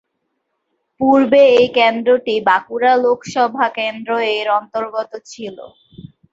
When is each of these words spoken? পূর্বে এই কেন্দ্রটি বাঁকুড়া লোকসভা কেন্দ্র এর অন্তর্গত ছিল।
পূর্বে 0.99 1.41
এই 1.55 1.67
কেন্দ্রটি 1.77 2.35
বাঁকুড়া 2.47 2.93
লোকসভা 3.03 3.65
কেন্দ্র 3.77 4.09
এর 4.35 4.47
অন্তর্গত 4.59 5.11
ছিল। 5.31 5.57